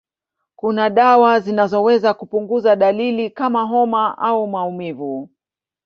[0.55, 5.29] Kuna dawa zinazoweza kupunguza dalili kama homa au maumivu.